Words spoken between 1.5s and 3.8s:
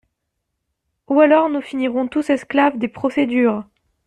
finirons tous esclaves des procédures.